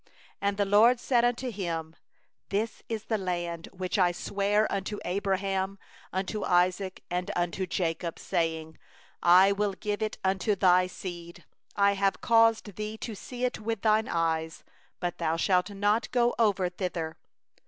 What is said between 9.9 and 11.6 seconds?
it unto thy seed;